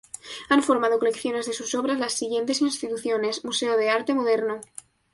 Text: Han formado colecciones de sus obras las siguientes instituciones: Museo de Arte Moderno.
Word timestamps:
Han 0.49 0.63
formado 0.63 0.97
colecciones 0.97 1.45
de 1.45 1.53
sus 1.53 1.75
obras 1.75 1.99
las 1.99 2.13
siguientes 2.13 2.61
instituciones: 2.61 3.45
Museo 3.45 3.77
de 3.77 3.91
Arte 3.91 4.15
Moderno. 4.15 4.59